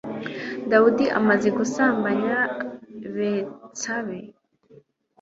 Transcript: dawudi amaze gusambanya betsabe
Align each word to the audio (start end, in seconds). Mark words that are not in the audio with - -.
dawudi 0.71 1.05
amaze 1.19 1.47
gusambanya 1.57 2.35
betsabe 3.15 4.19